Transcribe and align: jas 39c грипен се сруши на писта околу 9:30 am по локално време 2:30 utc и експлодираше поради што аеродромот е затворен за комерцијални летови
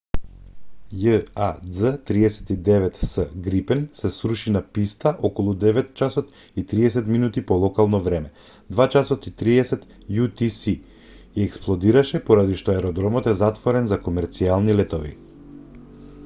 jas 1.01 1.27
39c 2.07 3.25
грипен 3.47 3.83
се 3.99 4.11
сруши 4.15 4.53
на 4.55 4.61
писта 4.77 5.11
околу 5.29 5.53
9:30 5.65 7.13
am 7.17 7.45
по 7.51 7.59
локално 7.65 8.01
време 8.07 8.31
2:30 8.79 9.85
utc 10.25 10.75
и 11.35 11.41
експлодираше 11.49 12.25
поради 12.31 12.59
што 12.65 12.77
аеродромот 12.79 13.31
е 13.33 13.37
затворен 13.45 13.93
за 13.95 14.01
комерцијални 14.11 14.79
летови 14.83 15.13